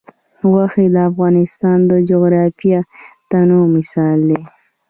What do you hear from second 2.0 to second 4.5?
جغرافیوي تنوع مثال دی.